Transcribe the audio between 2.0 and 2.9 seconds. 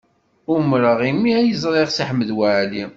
Ḥmed Waɛli.